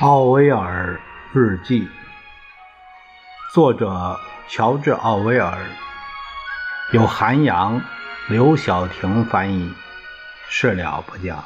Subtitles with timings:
[0.00, 1.00] 奥威尔
[1.32, 1.88] 日记，
[3.52, 4.16] 作者
[4.48, 5.58] 乔治·奥威尔，
[6.92, 7.82] 由韩阳、
[8.28, 9.72] 刘晓婷翻译，
[10.48, 11.42] 事了不讲。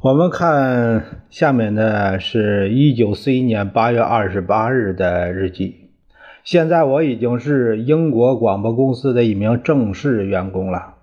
[0.00, 5.81] 我们看下面的是一九四一年八月二十八日的日记。
[6.44, 10.96] 现在我已经是英国广播公司的一名正式员工了。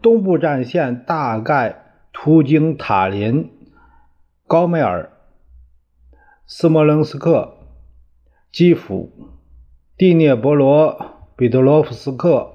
[0.00, 3.50] 东部战线大概途经塔林、
[4.46, 5.10] 高梅尔、
[6.46, 7.54] 斯摩棱斯克、
[8.50, 9.12] 基辅、
[9.98, 10.98] 第聂伯罗、
[11.36, 12.50] 彼得罗夫斯克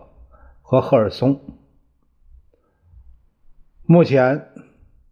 [0.63, 1.39] 和赫尔松。
[3.85, 4.47] 目前，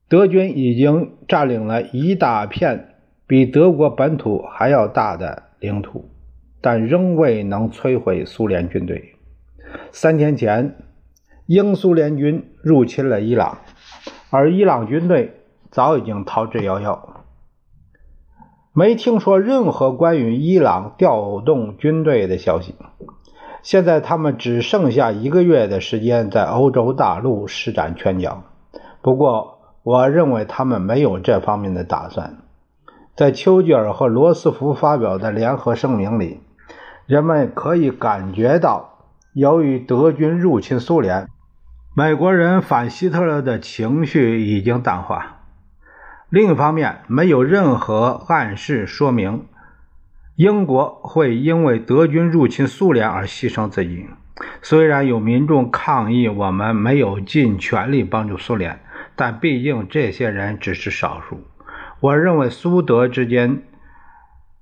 [0.09, 2.95] 德军已经占领了一大片
[3.27, 6.09] 比德国本土还要大的领土。
[6.63, 9.15] 但仍未能摧毁苏联军队。
[9.91, 10.77] 三天前，
[11.45, 13.57] 英苏联军入侵了伊朗，
[14.29, 16.99] 而伊朗军队早已经逃之夭夭，
[18.71, 22.75] 没听说任何关于伊朗调动军队的消息。
[23.61, 28.43] 现在他们只剩下一个月的时间在欧洲大陆施展拳脚。
[29.01, 32.37] 不过，我认为他们没有这方面的打算。
[33.17, 36.39] 在丘吉尔和罗斯福发表的联合声明里。
[37.05, 41.27] 人们可以感觉到，由于德军入侵苏联，
[41.93, 45.41] 美国人反希特勒的情绪已经淡化。
[46.29, 49.45] 另一方面，没有任何暗示说明
[50.37, 54.07] 英国会因为德军入侵苏联而牺牲自己。
[54.61, 58.79] 虽然有民众抗议我们没有尽全力帮助苏联，
[59.15, 61.41] 但毕竟这些人只是少数。
[61.99, 63.61] 我认为苏德之间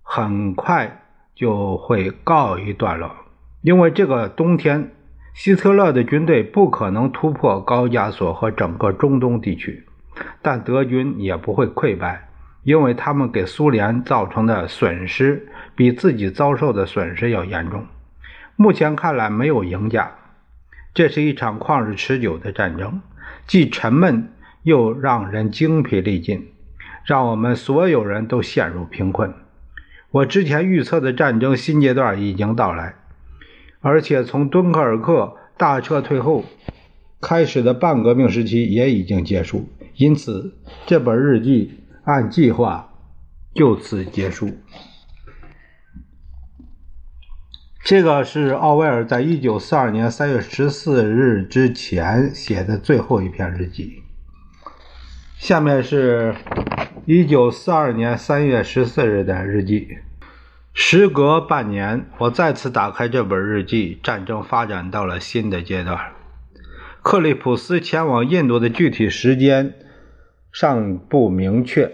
[0.02, 1.00] 很快。
[1.42, 3.16] 就会告一段落，
[3.63, 4.91] 因为这个冬天，
[5.34, 9.88] 希特勒的军队不可能突破高加索和整个中东地区，
[10.44, 12.30] 但德军也不会溃败，
[12.62, 17.88] 因为他们给苏联造成的损失比自己遭受的损失要严重。
[18.56, 20.12] 目前看来没有赢家，
[20.94, 23.01] 这是一场旷日持久的战争，
[23.47, 24.31] 既沉闷
[24.62, 26.51] 又让人精疲力尽，
[27.03, 29.34] 让我们所有人都陷入贫困。
[30.11, 32.95] 我之前预测的战争新阶段已经到来，
[33.79, 36.44] 而且从敦刻尔克大撤退后
[37.22, 42.94] 开始的半革命时期也已经结束，因此这本日记按计划
[43.53, 44.50] 就此结束。
[47.83, 54.03] 这个是奥威尔在一九四二年三月十四日之前写的最后一篇日记。
[55.38, 56.35] 下面是
[57.05, 59.97] 一九四二年三月十四日的日记。
[60.73, 63.99] 时隔半年，我再次打开这本日记。
[64.01, 65.99] 战争发展到了新的阶段。
[67.01, 69.73] 克里普斯前往印度的具体时间
[70.51, 71.91] 尚不明确。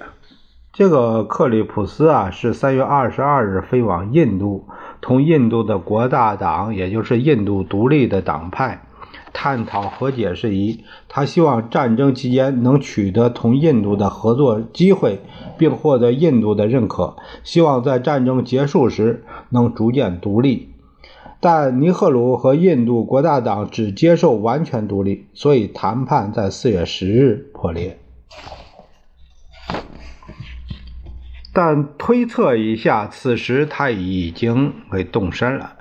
[0.73, 4.67] 这个克里普斯啊，是三月二十二日飞往印度，
[5.01, 8.86] 同印度的国大党，也就是印度独立的党派。
[9.39, 15.19] 探讨和解事宜，他希望战争期间能取得同印度的合作机会，
[15.59, 17.15] 并获得印度的认可。
[17.43, 20.69] 希望在战争结束时能逐渐独立。
[21.39, 27.99] 但尼赫鲁和印度国大党只接受完全独立，所以谈判在四月十日破裂。
[31.53, 35.76] 但推测一下，此时他已经被动身了。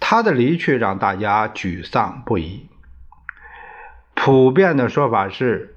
[0.00, 2.68] 他的离去让大家沮丧不已。
[4.14, 5.76] 普遍的说法是，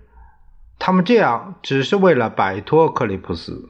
[0.79, 3.67] 他们这样只是为了摆脱克里普斯。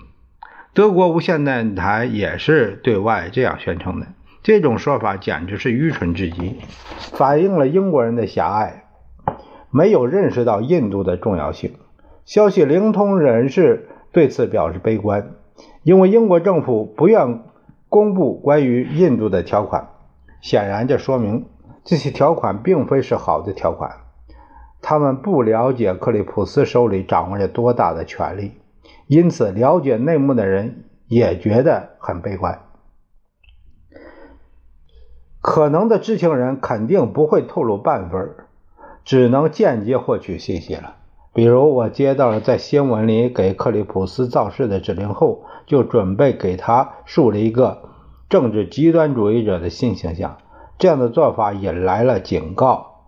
[0.73, 4.07] 德国无线电台也是对外这样宣称的。
[4.41, 6.55] 这种说法简直是愚蠢至极，
[7.13, 8.85] 反映了英国人的狭隘，
[9.69, 11.75] 没有认识到印度的重要性。
[12.25, 15.33] 消息灵通人士对此表示悲观，
[15.83, 17.43] 因为英国政府不愿
[17.89, 19.89] 公布关于印度的条款。
[20.41, 21.45] 显然，这说明
[21.83, 23.97] 这些条款并非是好的条款。
[24.81, 28.53] 他们不了解克里普斯手里掌握着多大的权力，
[29.05, 32.61] 因此了解内幕的人也觉得很悲观。
[35.39, 38.35] 可能的知情人肯定不会透露半分，
[39.05, 40.95] 只能间接获取信息了。
[41.33, 47.90] 比如，我接到了在新闻里给克里普斯造势的指令后，就准备给他树立一个。
[48.31, 50.37] 政治极端主义者的新形象，
[50.79, 53.01] 这样的做法引来了警告：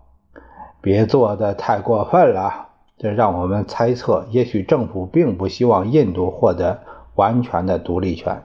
[0.82, 2.66] 别做的太过分了。
[2.98, 6.80] 这让我们猜测，也许政府并不希望印度获得
[7.14, 8.42] 完全的独立权。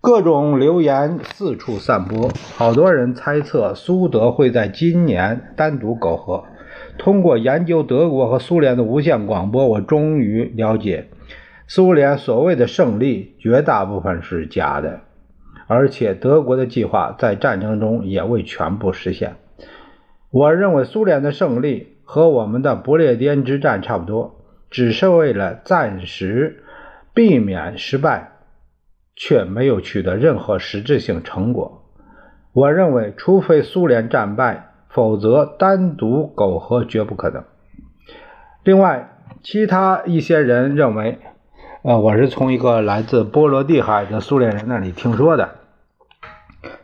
[0.00, 6.42] 各种流言四处散播，好多人猜测苏德会在今年单独苟合。
[6.98, 11.06] 通过研究德国和苏联的无线广播，我终于了解，
[11.68, 15.02] 苏联所谓的胜利绝大部分是假的，
[15.66, 19.36] 而且德国的计划在战争中也未全部实现。
[20.30, 26.64] 我认为苏联的胜利和我们的不列颠之战差不多，只是为了暂时
[27.12, 28.32] 避免失败。
[29.18, 31.86] 却没有取得任何实质性成果。
[32.52, 37.42] 我认为，除非苏联战败，否则单独苟合绝不可能。
[38.62, 41.18] 另外，其他一些人认为，
[41.86, 45.50] 呃，我是从一个来自波罗的海的苏联人那里听说的。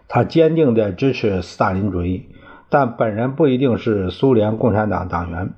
[0.07, 2.29] 他坚定地支持斯大林主义，
[2.71, 5.55] 但本人不一定是苏联共产党党员。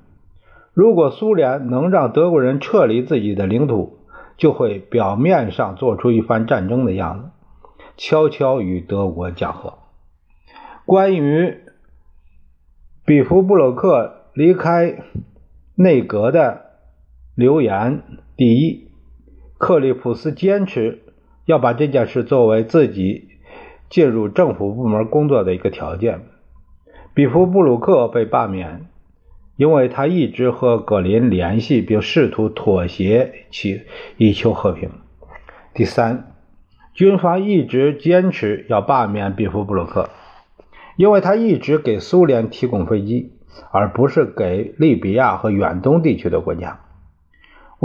[0.73, 3.99] 如果苏联能让德国人撤离自己的领土，
[4.35, 7.29] 就会表面上做出一番战争的样子，
[7.97, 9.75] 悄悄与德国讲和。
[10.87, 11.59] 关于
[13.05, 15.03] 比弗布鲁克离开
[15.75, 16.61] 内阁的
[17.35, 18.01] 留言：
[18.35, 18.89] 第一，
[19.57, 21.03] 克利普斯坚持
[21.45, 23.29] 要把这件事作为自己
[23.89, 26.21] 进入政府部门工作的一个条件。
[27.13, 28.87] 比弗布鲁克被罢免。
[29.57, 33.83] 因为他一直和格林联系，并试图妥协其
[34.17, 34.89] 以求和平。
[35.73, 36.33] 第三，
[36.93, 40.09] 军方一直坚持要罢免比夫布鲁克，
[40.97, 43.31] 因为他一直给苏联提供飞机，
[43.71, 46.81] 而不是给利比亚和远东地区的国家。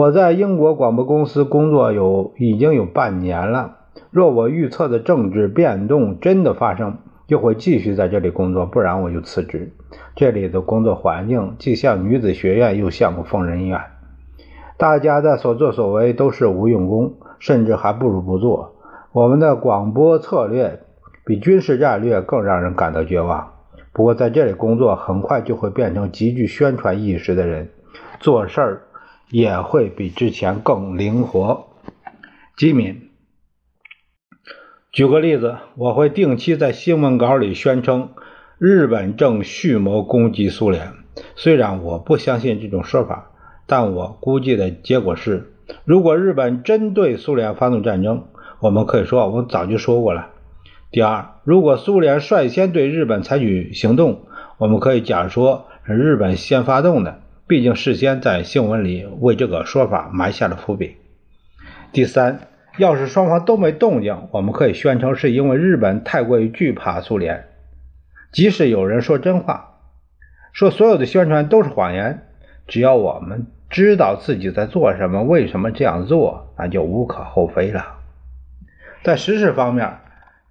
[0.01, 3.77] 我在英国广播公司工作有已经有半年了。
[4.11, 9.75] 若我预测的政治变动真的发生，就会继续在这里工作，不然我就辞职。
[10.17, 13.79] 这里的工作环境既像女子学院，又像个疯人院。
[14.79, 18.77] 大家的所作所为都是无用功，甚至还不如不做。
[19.13, 20.81] 我们的广播策略
[21.27, 23.53] 比军事战略更让人感到绝望。
[23.93, 27.69] 不过在这里工作，很快就会变成极具宣传意识的人，
[28.19, 28.83] 做事儿
[29.31, 31.69] 也会比之前更灵活。
[32.57, 33.09] 吉敏。
[34.93, 38.11] 举个例子，我会定期在新闻稿里宣称
[38.59, 40.93] 日本正蓄谋攻击苏联。
[41.37, 43.31] 虽然我不相信这种说法，
[43.67, 45.53] 但我估计的结果是，
[45.85, 48.27] 如果日本真对苏联发动战争，
[48.59, 50.31] 我们可以说我早就说过了。
[50.91, 54.23] 第二，如果苏联率先对日本采取行动，
[54.59, 57.20] 我们可以假说是日本先发动的，
[57.51, 60.99] 毕竟事先在新闻里为这个说法埋下了伏笔。
[61.91, 62.43] 第三。
[62.79, 67.49] 要是双方都没动静，我们可以宣称是因为日本太过于惧怕苏联。
[68.31, 69.81] 即使有人说真话，
[70.53, 72.23] 说所有的宣传都是谎言，
[72.69, 77.99] 只要我们知道自己在做什么，为什么这样做，那就无可厚非了。
[79.03, 79.99] 在实事方面，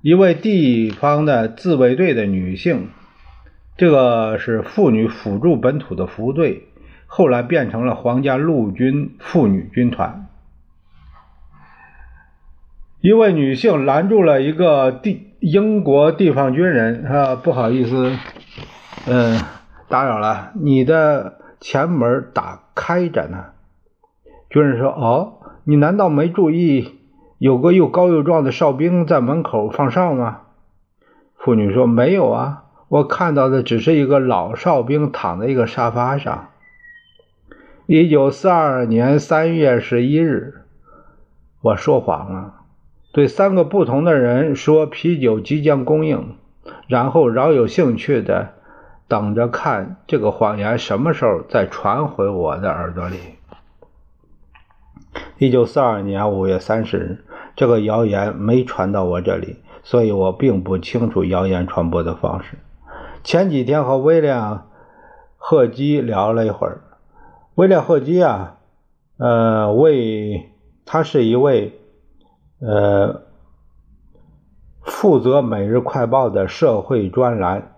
[0.02, 2.90] 一位地方的自卫队的女性，
[3.78, 6.68] 这个是妇女辅助本土的服务队，
[7.12, 10.28] 后来变成了皇家陆军妇女军团。
[13.02, 18.16] 一位女性拦住了一个地英国地方军人，啊，不好意思，
[19.08, 19.40] 嗯，
[19.88, 23.46] 打扰了，你的前门打开着呢。
[24.50, 27.00] 军人说：“哦，你难道没注意
[27.40, 30.42] 有个又高又壮的哨兵在门口放哨吗？”
[31.40, 36.49] 妇女说：“没有啊，我看到的只是一个老哨兵躺在一个沙发上。”
[37.92, 40.62] 一九四二年三月十一日，
[41.60, 42.54] 我说谎了。
[43.12, 46.36] 对三个不同的人说啤酒即将供应，
[46.86, 48.50] 然后饶有兴趣的
[49.08, 53.18] 等着看这个谎言什么时候再传回我的耳朵里。
[55.40, 62.60] 一九四二年五月三十日，这个谣言没传到我这里，所以我并不清楚谣言传播的方式。
[63.24, 64.38] 前几天和威廉·
[65.38, 66.82] 赫基聊了一会儿，
[67.60, 68.56] 威廉·赫基啊，
[69.18, 70.50] 呃，为
[70.86, 71.78] 他是一位。
[72.60, 73.24] 呃，
[74.82, 77.74] 负责《每日快报》的社会专栏，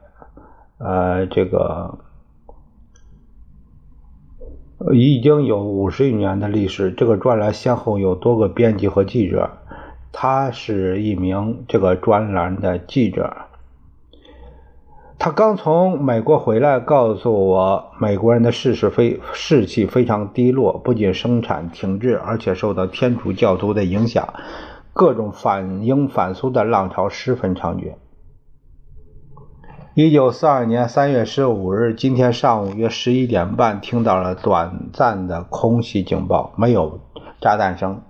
[0.77, 1.97] 呃，这个
[4.93, 6.91] 已经有五十余年的历史。
[6.91, 9.49] 这个专栏先后有多个编辑和记者，
[10.11, 13.35] 他是一名这个专栏的记者。
[15.23, 24.33] 他刚从美国回来，告诉我，美国人的士是非士气非常低落，不仅生产停滞，而且受到天主教徒的影响。
[24.93, 27.93] 各种反英反苏的浪潮十分猖獗。
[29.93, 36.99] 一九四二年三月十五日，今天上午约十一点半，听到了短暂的空袭警报，没有
[37.39, 38.01] 炸弹声，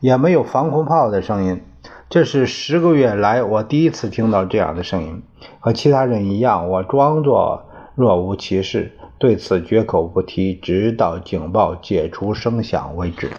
[0.00, 1.62] 也没有防空炮的声音。
[2.10, 5.22] 这是十个月来我第一次听到这样的声音。
[5.60, 13.30] 和其他人一样，我装作若无其事，对此绝口不提，直到警报解除声响为止。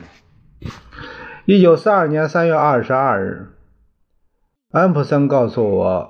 [1.46, 3.48] 一九四二年三月二十二日，
[4.72, 6.10] 安普森告诉我，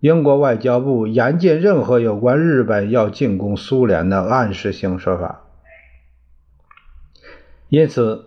[0.00, 5.44] 英国外交部严禁任何有关日本要进攻苏联的暗示性说法。
[7.68, 8.26] 因此，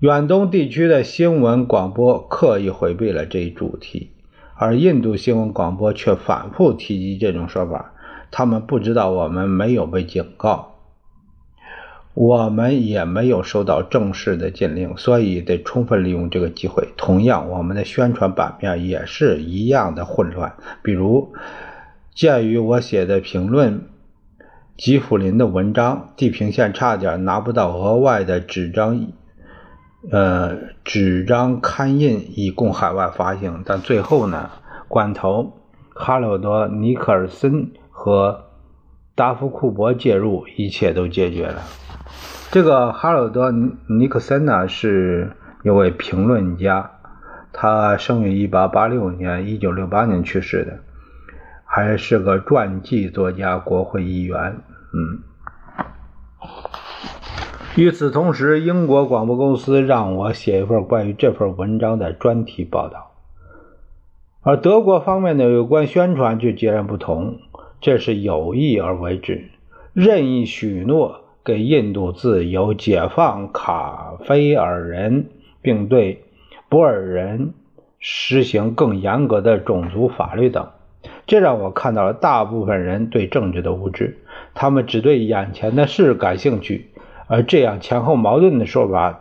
[0.00, 4.12] 远东地区的新闻广播刻意回避了这一主题，
[4.54, 7.92] 而印度新闻广播却反复提及这种说法。
[8.30, 10.76] 他们不知道我们没有被警告，
[12.14, 16.88] 我们也没有收到正式的禁令，所以得充分利用这个机会。
[16.96, 20.54] 同样，我们的宣传版面也是一样的混乱。
[20.82, 21.32] 比如，
[22.14, 23.82] 鉴于我写的评论。
[24.74, 29.06] 吉普林的文章，地平线差点拿不到额外的纸张，
[30.10, 33.62] 呃，纸张刊印以供海外发行。
[33.64, 34.50] 但最后呢，
[34.88, 35.60] 管头
[35.94, 38.46] 哈罗德·尼克尔森和
[39.14, 41.62] 达夫库伯介入，一切都解决了。
[42.50, 43.52] 这个哈罗德·
[43.88, 46.90] 尼克森呢，是一位评论家，
[47.52, 50.80] 他生于1886年，1968年去世的。
[51.64, 54.56] 还是个传记作家，国会议员。
[54.92, 55.22] 嗯。
[57.74, 63.12] 与此同时，英国广播公司让我写一份关于这份文章的专题报道，
[64.42, 67.38] 而德国方面的有关宣传就截然不同。
[67.80, 69.48] 这是有意而为之，
[69.94, 75.28] 任意许诺给印度自由、解放卡菲尔人，
[75.62, 76.24] 并对
[76.68, 77.54] 博尔人
[77.98, 80.68] 实行更严格的种族法律等。
[81.26, 84.18] 这让我看到了大部分人对政治的无知，
[84.52, 86.91] 他们只对眼前的事感兴趣，
[87.32, 89.20] 而这样前后矛盾的说法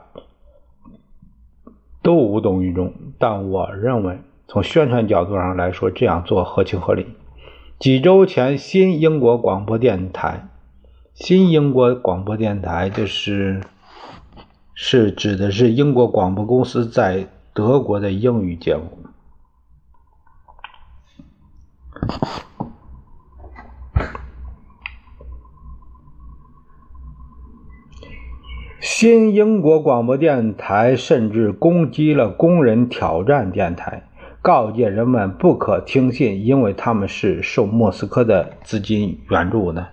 [2.01, 2.93] 都无动于衷。
[3.17, 7.07] 但我认为，从宣传角度上来说，这样做合情合理。
[7.79, 10.49] 几周前，新英国广播电台，
[11.13, 13.61] 新英国广播电台就是
[14.73, 18.97] 是指的是英国广播公司在德国的英语节目。
[29.01, 34.07] 新英国广播电台甚至攻击了工人挑战电台，
[34.43, 39.87] 告诫人们不可听信，因为他们是受莫斯科的资金援助的。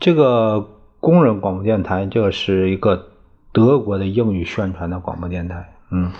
[0.00, 0.70] 这个
[1.00, 3.08] 工人广播电台，这是一个
[3.52, 5.74] 德国的英语宣传的广播电台。
[5.90, 6.12] 嗯。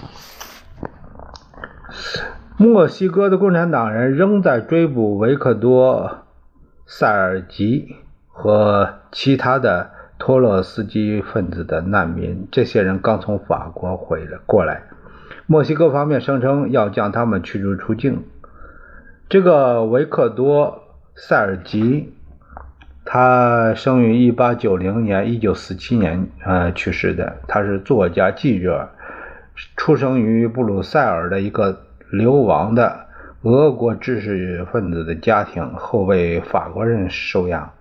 [2.59, 6.07] 墨西哥的共产党人仍在追捕维克多·
[6.85, 7.97] 塞尔吉
[8.29, 12.47] 和其他的托洛斯基分子的难民。
[12.51, 14.83] 这些人刚从法国回来过来，
[15.47, 18.25] 墨西哥方面声称要将他们驱逐出境。
[19.29, 20.83] 这个维克多·
[21.21, 22.13] 塞尔吉，
[23.05, 27.37] 他生于1890年，1947年呃去世的。
[27.47, 28.91] 他是作家、记者，
[29.77, 31.81] 出生于布鲁塞尔的一个。
[32.13, 33.07] 流亡的
[33.43, 37.73] 俄国知识分子的家庭后被法国人收养。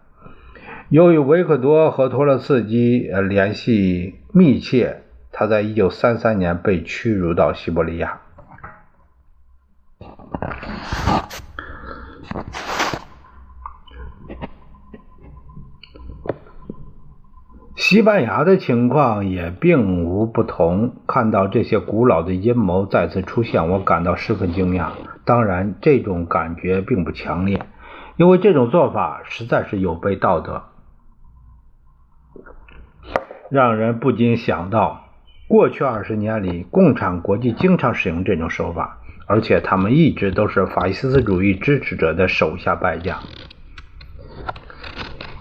[0.89, 8.19] 由于维克多和托洛茨基联系密切，他在1933年被驱逐到西伯利亚。
[17.75, 20.95] 西班牙的情况也并无不同。
[21.07, 24.91] 看到这些古老的阴谋再次出现，我感到十分惊讶。
[25.25, 27.65] 当然，这种感觉并不强烈，
[28.15, 30.63] 因为这种做法实在是有悖道德，
[33.53, 35.05] 让人不禁想到，
[35.47, 43.19] 过去二十年里，共产国际经常使用这种手法，而且他们一直都是法西斯主义支持者的手下败将。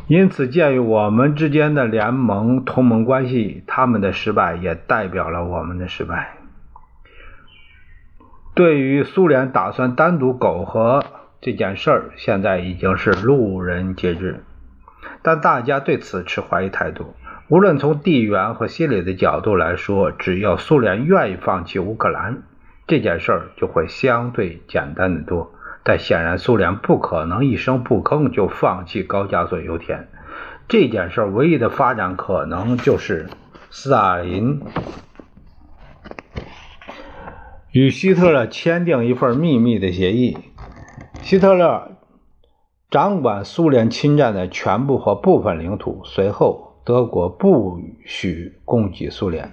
[0.08, 6.34] 因此，鉴于我们之间的联盟同盟关系，他们的失败也代表了我们的失败。
[8.54, 11.02] 对于苏联打算单独苟合
[11.40, 14.44] 这件事儿，现在已经是路人皆知，
[15.22, 17.14] 但大家对此持怀疑态度。
[17.52, 22.44] 无论从地缘和心理的角度来说，只要苏联愿意放弃乌克兰，
[22.86, 25.52] 这件事儿就会相对简单的多。
[25.82, 30.08] 但显然，苏联不可能一声不吭就放弃高加索油田。
[30.66, 33.28] 这件事儿唯一的发展可能就是
[33.68, 34.62] 斯大林
[37.70, 40.38] 与希特勒签订一份秘密的协议，
[41.20, 41.98] 希特勒
[42.90, 46.00] 掌管苏联侵占的全部或部分领土。
[46.06, 49.52] 随后，德国不许攻击苏联，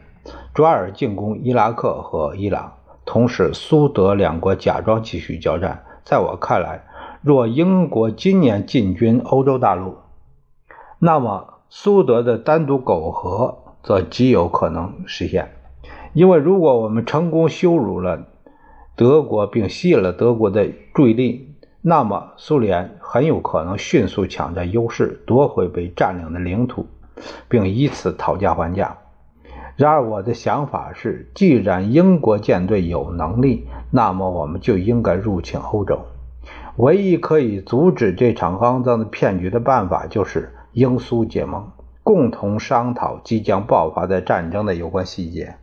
[0.53, 2.74] 转而进攻伊拉克和伊朗。
[3.05, 5.83] 同时苏德两国假装继续交战。
[6.03, 6.83] 在我看来，
[7.21, 9.98] 若英国今年进军欧洲大陆，
[10.98, 15.51] 那么苏德的单独苟合则极有可能实现。
[16.13, 18.25] 因为如果我们成功羞辱了
[18.95, 26.88] 德国，并吸引了德国的注意力，那么苏联很有可能迅速抢占优势，夺回被占领的领土，
[27.47, 28.97] 并以此讨价还价。
[29.75, 36.01] 然而，我的想法是，既然英国舰队有能力，那么我们就应该入侵欧洲。
[36.75, 41.71] 唯一可以阻止这场肮脏的骗局的办法，就是英苏结盟，
[42.03, 45.55] 共同商讨即将爆发的战争的有关细节。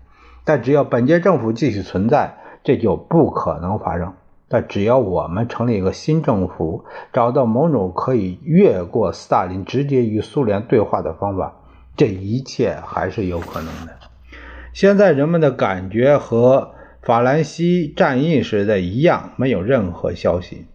[0.45, 4.15] 但只要本届政府继续存在，这就不可能发生。
[4.49, 11.57] 但只要我们成立一个新政府，找到某种可以越过斯大林直接与苏联对话的方法，
[11.97, 13.93] 这一切还是有可能的。
[14.73, 20.67] 现在人们的感觉和法兰西战役时的一样，没有任何消息。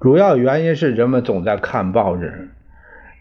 [0.00, 2.50] 主要原因是人们总在看报纸。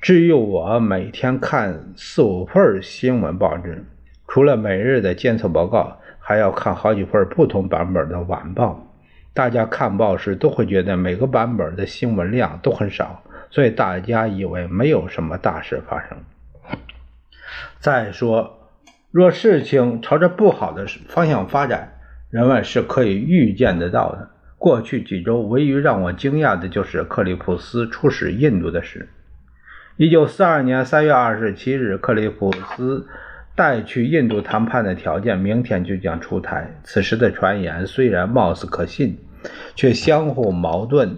[0.02, 3.86] 至于我，每天看四五份新闻报纸，
[4.28, 8.86] 除了每日的监测报告，还要看好几份不同版本的晚报。
[9.34, 16.18] 大家看报时都会觉得每个版本的新闻量都很少，所以大家以为没有什么大事发生。
[17.80, 18.56] 再说。
[19.12, 21.94] 若事情朝着不好的方向发展，
[22.30, 24.30] 人们是可以预见得到的。
[24.60, 29.10] 过去几周，唯一让我惊讶的就是克里普斯出使印度的事。
[29.98, 33.08] 一九四二年三月二十七日，克里普斯
[33.60, 36.80] 带去印度谈判的条件明天就将出台。
[36.86, 39.18] 此时的传言虽然貌似可信，
[39.76, 41.18] 却相互矛盾。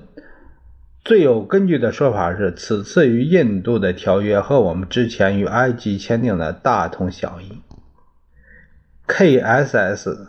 [1.06, 7.62] 最有根据的说法是，此次与印度的条约和我们之前与埃及签订的大同小异。
[9.06, 10.28] K.S.S.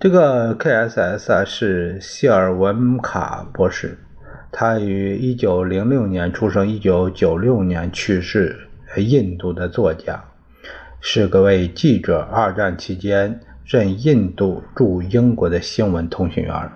[0.00, 1.44] 这个 K.S.S.
[1.46, 3.96] 是谢尔文卡博士，
[4.50, 8.64] 他于一九零六年出生，一九九六年去世。
[8.96, 10.24] 印度的作家，
[11.00, 12.20] 是个位记者。
[12.20, 16.70] 二战期间任印度驻英国的新闻通讯员。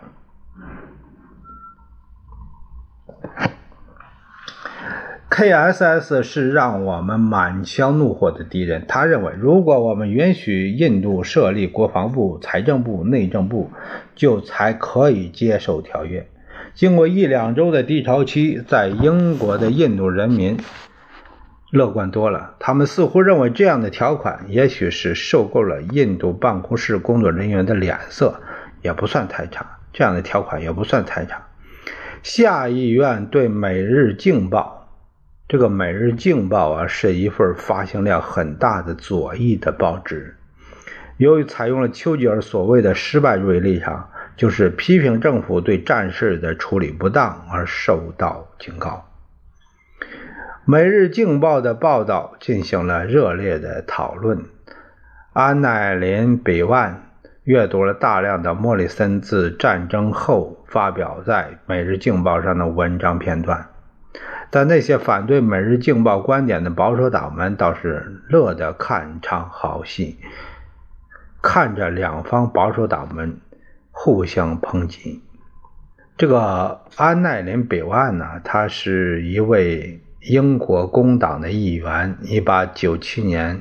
[5.35, 8.85] K.S.S 是让我们满腔怒火的敌人。
[8.87, 13.71] 他认为，如果我们允许印度设立国防部、财政部、内政部，
[14.15, 16.29] 就才可以接受条约。
[16.75, 20.59] 经过一两周的低潮期，在英国的印度人民
[21.73, 22.55] 乐观多了。
[22.59, 28.43] 他们似乎认为，这样的条款也许是受够了印度办公室工作人员的脸色，
[28.83, 29.79] 也不算太差。
[29.91, 31.47] 这样的条款也不算太差。
[32.23, 34.87] 下议院对《每日镜报》。
[35.49, 40.37] 这个《每日镜报》啊，是一份发行量很大的左翼的报纸。
[41.17, 48.91] 由于采用了丘吉尔所谓的失败主义立场，就是批评政府对战事的处理不当，而受到警告。
[50.64, 54.44] 《每日镜报》的报道进行了热烈的讨论。
[55.33, 57.11] 安奈林·比万
[57.42, 63.70] 阅读了大量的莫里森自战争后发表在《每日镜报》上的文章片段。
[64.51, 70.20] 但那些反对《每日镜报》观点的保守党们倒是乐得看场好戏，
[71.42, 73.40] 看着两方保守党们
[73.90, 75.25] 互相抨击。
[76.16, 83.61] 这个安奈林·比万呢，他是一位英国工党的议员，1897年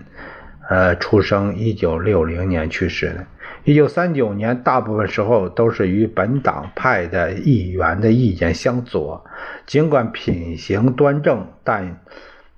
[0.69, 3.25] 呃出生，1960年去世的。
[3.65, 9.23] 1939年，大部分时候都是与本党派的议员的意见相左。
[9.67, 11.99] 尽管品行端正，但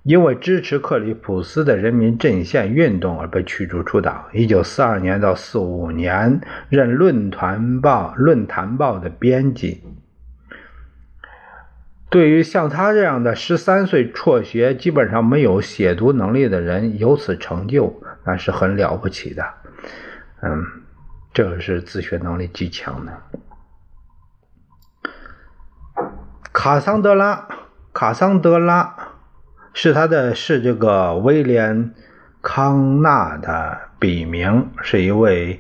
[0.04, 4.26] 因为支持克里普斯的人民阵线运动而被驱逐出党。
[4.34, 9.82] 1942年到45年，任《论坛报》《论坛报》的编辑。
[12.14, 19.44] 对于像他这样的13岁辍学、基本上没有写读能力的人，有此成就，那是很了不起的。
[20.44, 20.64] 嗯。
[21.34, 23.24] 这个是自学能力极强的。
[26.52, 27.48] 卡桑德拉，
[27.92, 28.96] 卡桑德拉
[29.74, 31.96] 是他的，是这个威廉
[32.44, 35.60] 康纳的笔名，是一位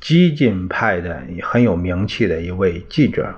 [0.00, 3.36] 激进派的很有名气的一位记者。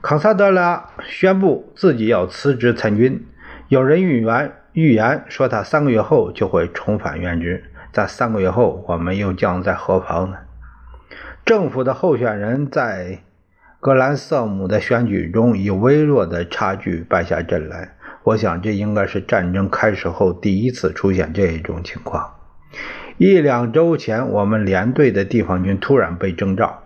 [0.00, 3.26] 卡萨德拉宣布自己要辞职参军，
[3.68, 7.64] 有人预言预言说他三个月后就会重返原职。
[7.90, 10.36] 在三个月后，我们又将在何方呢？
[11.44, 13.18] 政府的候选人在
[13.80, 17.96] 格兰瑟姆的选举中以微弱的差距败下阵来。
[18.22, 22.34] 我想，这应该是战争开始后第一次出现这种情况。
[23.16, 26.84] 一两周前，我们连队的地方军突然被征召，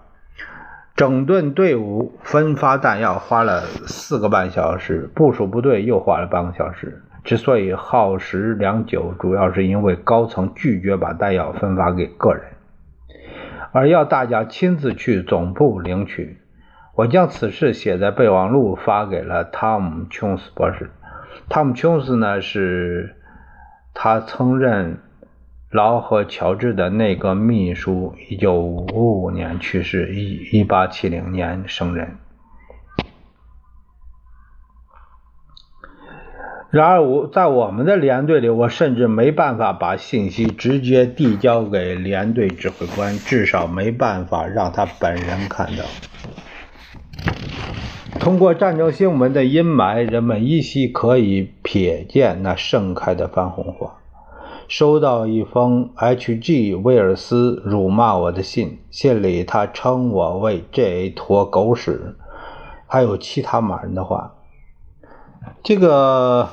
[0.95, 7.03] 整顿队伍、分发弹药花了四个半小时，部署部队又花了半个小时。
[7.25, 12.43] 之所以耗时良久，主要是因为高层拒绝把弹药分发给个人，
[13.73, 16.39] 而要大家亲自去总部领取。
[16.95, 20.91] 我将此事写在备忘录，发给了汤姆·琼斯博士。
[21.49, 23.15] 汤姆·琼斯呢，是
[23.95, 24.99] 他曾任
[25.73, 28.15] 劳和乔治的那个秘书。
[28.29, 32.19] 一九五五年去世，一一八七零年生人。
[36.71, 45.85] 然而，我在我们的连队里，我甚至没办法把信息直接递交给连队指挥官，至少没办法让他本人看到。
[48.21, 54.02] 通过战争新闻的阴霾，人们依稀可以瞥见那盛开的番红花。
[54.73, 56.75] 收到一封 H.G.
[56.77, 62.17] 威尔斯辱骂我的信，信里他称我为这坨狗屎，
[62.87, 64.37] 还有其他骂人的话。
[65.63, 66.49] 这个，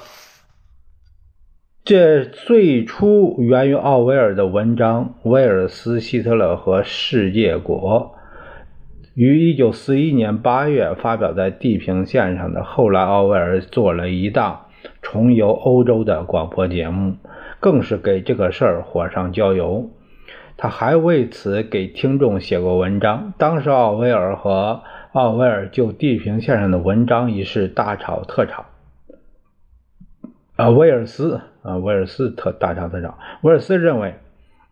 [1.86, 8.12] 这最初源于奥威尔的文章《威尔斯、希特勒和世界国》。
[9.16, 12.66] 于一九四一年八月发表在地平线上的。
[12.66, 14.66] 后来，奥威尔做了一档
[15.12, 17.16] 重游欧洲的广播节目，
[17.60, 19.90] 更是给这个事儿火上浇油。
[20.56, 23.34] 他还为此给听众写过文章。
[23.40, 28.68] 当时，奥威尔和奥威尔就地平线上的文章一事大吵特吵。
[30.58, 33.18] 啊，威尔斯啊，威尔斯特大吵特吵。
[33.42, 34.14] 威尔斯认为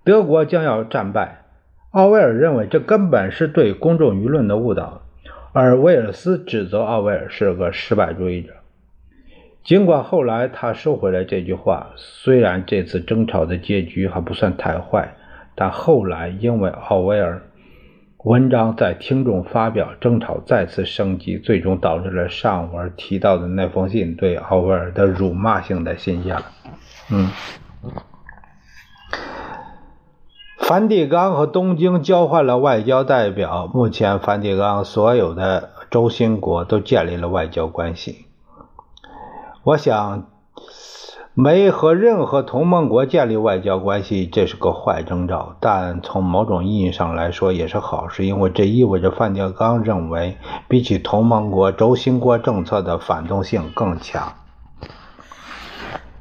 [0.03, 1.45] 德国将要战败。
[1.89, 5.01] 奥威尔认为这根本是对公众舆论的误导，
[5.51, 8.53] 而威尔斯指责奥威尔是个失败主义者。
[9.67, 15.13] 尽管后来他收回了这句话，虽然这次争吵的结局还不算太坏，
[15.55, 17.41] 但后来因为奥威尔
[18.23, 26.37] 文章在听众发表，争吵再次升级，最终导致了上文提到的那封信对奥威尔的辱骂性的信件。
[27.11, 27.29] 嗯。
[30.59, 33.69] 梵蒂冈和东京交换了外交代表。
[33.73, 38.26] 目前，梵蒂冈所有的轴心国都建立了外交关系。
[39.67, 40.29] 我想，
[41.33, 45.57] 没和任何同盟国建立外交关系，这是个坏征兆。
[45.59, 50.37] 但从某种意义上来说，也是好事，因为这意味着梵蒂冈认为，
[50.69, 54.35] 比起同盟国，轴心国政策的反动性更强。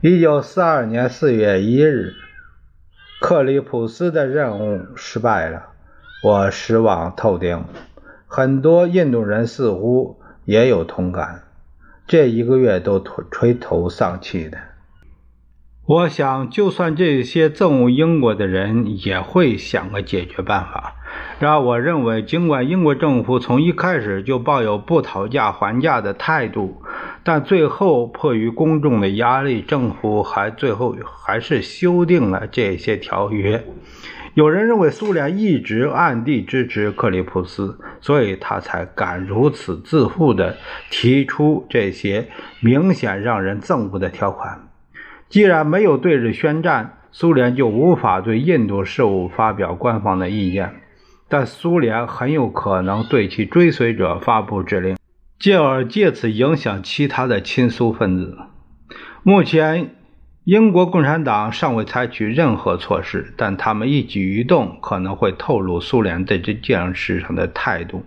[0.00, 2.14] 一九四二年四月一日。
[3.20, 5.68] 克里普斯的任务失败了，
[6.24, 7.64] 我失望透顶。
[8.26, 11.44] 很多印度人似乎也有同感，
[12.06, 14.58] 这一个月都垂头丧气的。
[15.86, 20.94] 我想，就算这些憎恶英国的人也会想个解决办法。
[21.38, 26.82] 然而，我认为，尽管英国政府从一开始就抱有不讨价还价的态度，
[27.22, 33.64] 但最后迫于公众的压力，政府还最后还是修订了这些条约。
[34.36, 40.58] 有人认为苏联一直暗地支持克里普斯，所以他才敢如此自负地
[40.90, 42.28] 提出这些
[42.60, 44.68] 明显让人憎恶的条款。
[45.30, 50.82] 既然没有对日宣战，苏联就无法对印度事务发表官方的意见。
[51.30, 54.98] 但苏联很有可能对其追随者发布指令，
[55.38, 58.36] 进而借此影响其他的亲苏分子。
[59.22, 59.94] 目前，
[60.46, 68.04] 英国共产党尚未采取任何措施，但他们一举一动可能会透露苏联对这件事上的态度。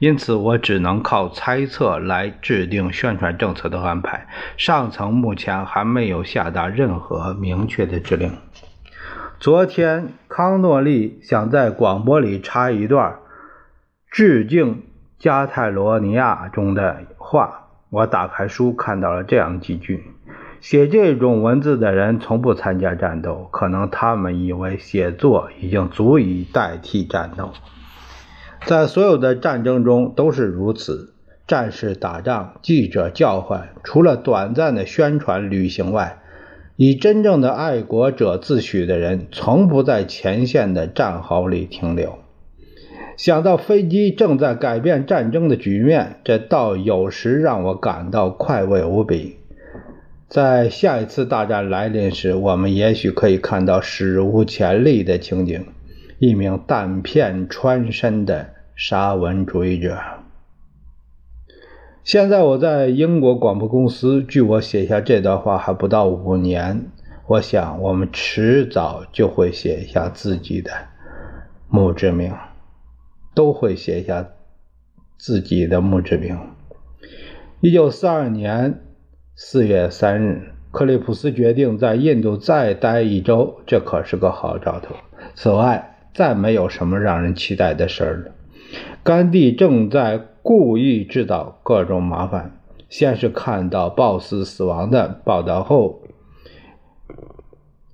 [0.00, 4.26] 因此，我只能靠猜测来制定宣传政策的安排。
[4.56, 8.32] 上层目前还没有下达任何明确的指令。
[9.38, 13.14] 昨天，康诺利想在广播里插一段
[14.10, 14.82] 致敬
[15.20, 17.62] 加泰罗尼亚中的话。
[17.88, 20.02] 我打开书，看到了这样几句：
[20.60, 27.52] 写这种文字的人从不参加战斗，可能他们以为写作已经足以代替战斗。
[28.64, 31.12] 在所有的战争中都是如此。
[31.46, 36.18] 战士打仗，记者叫唤，除了短暂的宣传旅行外。
[36.74, 42.18] 以真正的爱国者自诩的人，从不在前线的战壕里停留。
[43.16, 49.36] 想到飞机正在改变战争的局面，这倒有时让我感到快慰无比。
[50.28, 55.64] 在下一次大战来临时，我们也许可以看到史无前例的情景：
[56.18, 59.96] 一名弹片穿身的沙文主义者。
[62.02, 66.86] 现在我在英国广播公司，距我写下这段话还不到五年。
[67.28, 70.72] 我想，我们迟早就会写下自己的
[71.68, 72.32] 墓志铭，
[73.34, 74.28] 都会写下
[75.16, 76.38] 自己的墓志铭。
[77.60, 78.80] 一九四二年
[79.38, 84.94] 四月三日，克里普斯决定在印度再待一周，这可是个好兆头。
[85.34, 88.32] 此外，再没有什么让人期待的事儿了。
[89.02, 92.58] 甘地正在故意制造各种麻烦。
[92.88, 96.00] 先是看到鲍斯死亡的报道后，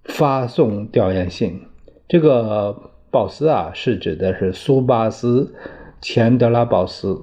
[0.05, 1.62] 发送吊唁信。
[2.07, 5.52] 这个鲍斯啊，是指的是苏巴斯·
[6.00, 7.20] 钱德拉鲍斯。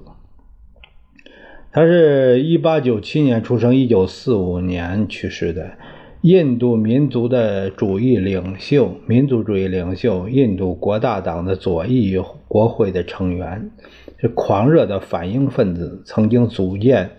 [1.72, 5.74] 他是一八九七年出生，一九四五年去世的，
[6.22, 13.70] 印度民族的主义领袖，民族主义领袖，印度国大党的左翼国会的成员，
[14.20, 17.12] 是狂热的反英分子，曾经组建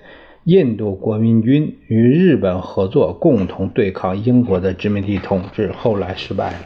[0.43, 6.59] 印度国民军，与日本合作，共同对抗英国的殖民地统治，后来失败了。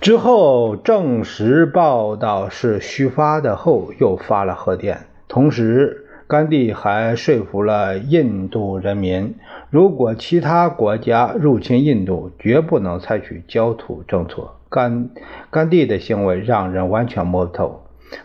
[0.00, 5.06] 之后证实报道是虚发的后，又发了贺电。
[5.34, 9.34] 同时，甘地还说服了印度人民，
[9.68, 14.52] 如果其他国家入侵印度，绝不能采取焦土政策。
[14.70, 15.10] 甘
[15.50, 17.82] 甘地的行为让人完全摸不透。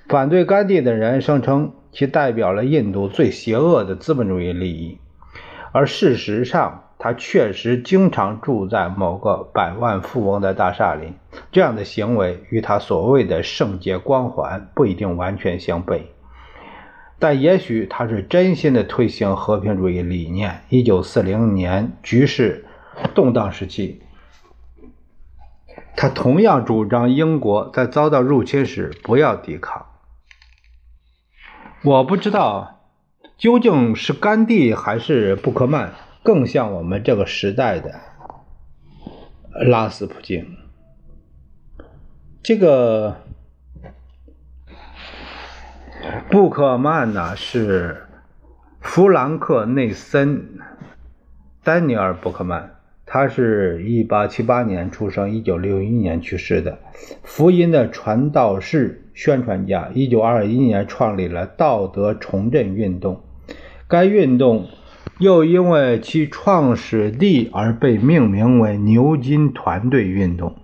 [0.08, 5.00] 反对甘地的人声称其代表了印度最邪恶的资本主义利益，
[5.72, 11.14] 而事实上，他确实经常住在某个百万富翁的大厦里。
[11.52, 16.02] 这样的行为与他所谓的圣洁光环不一定完全相悖。
[17.22, 20.62] 但也许他是真心的推行和平主义理念。
[20.70, 22.66] 一九四零年局势
[23.14, 24.00] 动荡时期，
[25.98, 29.86] 他同样主张英国在遭到入侵时不要抵抗。
[31.84, 32.80] 我不知道
[33.38, 38.00] 究竟是甘地还是布克曼更像我们这个时代的
[39.52, 40.56] 拉斯普京。
[42.42, 43.18] 这个。
[46.28, 48.04] 布克曼呢是
[48.82, 50.60] 弗兰克内森，
[51.64, 52.72] 丹尼尔·布克曼，
[53.06, 56.78] 他是一八七八年出生，一九六一年去世的，
[57.24, 59.90] 福音的传道士、宣传家。
[59.94, 63.22] 一九二一年创立了道德重振运动，
[63.88, 64.68] 该运动
[65.20, 70.56] 又因为其创始地而被命名为牛津团队运动。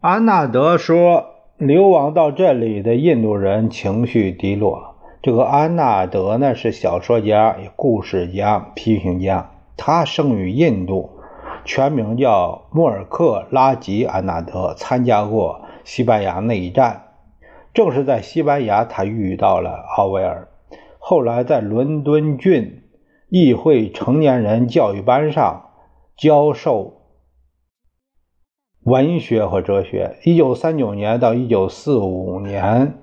[0.00, 1.34] 安纳德说。
[1.58, 4.87] 流亡到这里的印度人情绪低落。
[5.20, 9.50] 这个安纳德呢是小说家、故事家、批评家。
[9.76, 11.10] 他生于印度，
[11.64, 17.04] 全名叫穆尔克拉吉·安纳德，参加过西班牙内战。
[17.74, 20.48] 正是在西班牙，他遇到了奥威尔。
[20.98, 22.82] 后来在伦敦郡
[23.28, 25.70] 议会成年人教育班上
[26.16, 26.94] 教授。
[28.82, 30.16] 文学和哲学。
[30.24, 32.94] 一九三九年到一九四五年，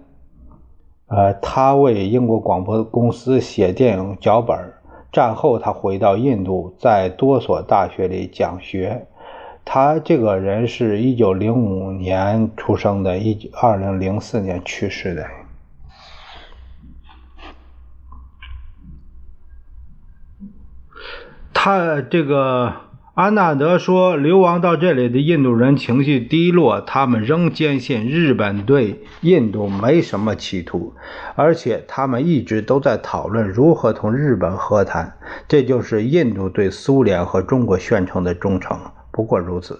[1.07, 4.73] 呃，他为英国广播公司写电影脚本。
[5.11, 9.07] 战后，他回到印度，在多所大学里讲学。
[9.63, 15.25] 他这个人是一九零五年出生的，一九二零零四年去世的。
[21.53, 22.84] 他这个。
[23.15, 30.93] 安纳德说：“流亡到这里的印度人情绪低落，他们仍坚信日本对印度没什么企图，
[31.35, 35.15] 而且他们一直都在讨论如何同日本和谈。
[35.47, 38.77] 这就是印度对苏联和中国宣称的忠诚，
[39.13, 39.79] 不过如此。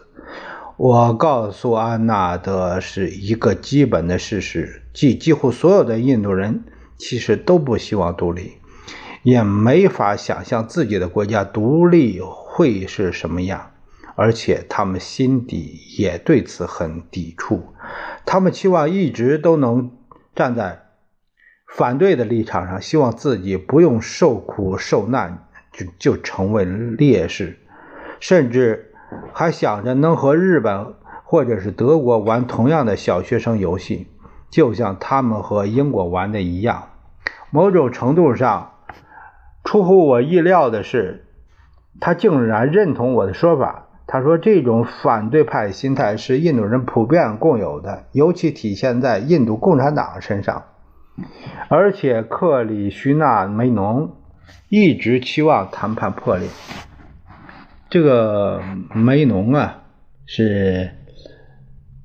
[0.78, 6.64] 我告诉安纳德是一个基本的事实，即几乎所有的印度人
[6.96, 8.54] 其实都不希望独立，
[9.24, 12.22] 也没法想象自己的国家独立。”
[12.56, 13.72] 会是什么样？
[14.16, 17.74] 而且他们心底也对此很抵触。
[18.26, 19.92] 他们期望一直都能
[20.34, 20.84] 站在
[21.68, 27.60] 反对的立场上，希望自己不用受苦受难就就成为烈士，
[28.22, 28.94] 甚至
[29.34, 30.94] 还想着能和日本
[31.26, 34.08] 或者是德国玩同样的小学生游戏，
[34.50, 36.88] 就像他们和英国玩的一样。
[37.50, 38.76] 某种程度上，
[39.66, 41.24] 出乎我意料的是。
[42.00, 43.84] 他竟然认同我的说法。
[44.08, 50.66] 他说：“这种反对派心态是印度人普遍共有的，尤其体现在印度共产党身上。
[51.70, 54.12] 而且克里希纳梅农
[54.70, 56.48] 一直期望谈判破裂。
[57.90, 58.62] 这个
[58.94, 59.82] 梅农啊，
[60.28, 60.92] 是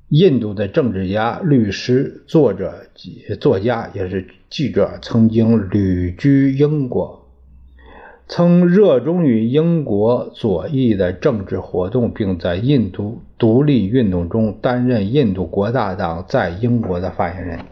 [0.09, 2.87] 印度的政治家、律师、作者、
[3.39, 7.20] 作家，也是记者，曾经旅居英国。”
[8.33, 17.65] 曾热衷于英国左翼的政治活动并在印度独立运动中担任印度国大党在英国的发言人。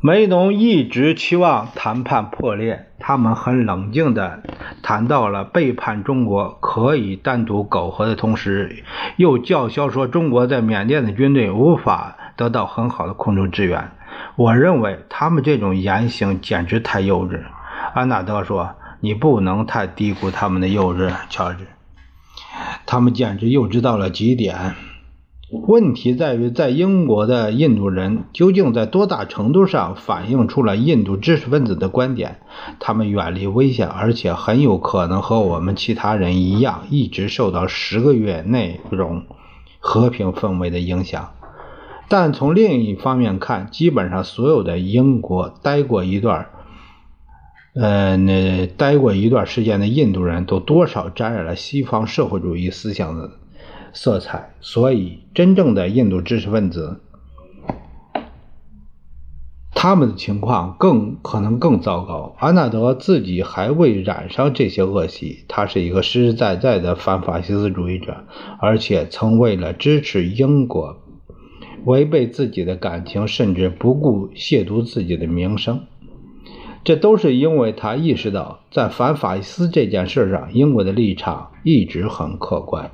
[0.00, 4.42] 梅农一直期望谈判破裂他们很冷静地
[4.82, 8.84] 谈到了背叛中国可以单独苟合的同时
[9.16, 13.90] 又叫嚣说中国在缅甸的军队无法得到很好的空中支援。
[14.36, 17.42] 我认为他们这种言行简直太幼稚。
[17.92, 18.70] 安纳德说
[19.00, 21.66] ：“你不能太低估他们的幼稚，乔治。
[22.86, 24.74] 他们简直幼稚到了极点。”
[25.50, 32.42] 问题在于，在英国的印度人究竟在多大程度上反映出了印度知识分子的观点？
[32.78, 39.24] 他们远离危险，而且很有可能和我们其他人一样，一直受到十个月内种
[39.80, 41.30] 和平氛围的影响。
[42.08, 46.48] 但从另一方面看，基本上所有的英国待过一段，
[47.74, 53.30] 呃，那待过一段时间的印度人都多少沾染了西方社会主义思想的。
[53.94, 57.00] 色彩，所以真正的印度知识分子，
[59.74, 62.36] 他们的情况更可能更糟糕。
[62.38, 68.24] 安纳德自己还未染上这些恶习，他是一个实实在在的反法西斯主义者，
[68.60, 70.98] 而且曾为了支持英国，
[71.88, 75.86] 违背自己的感情，甚至不顾亵渎自己的名声。
[76.84, 82.90] 这都是因为他意识到，在反法西斯这件事上，英国的立场一直很客观。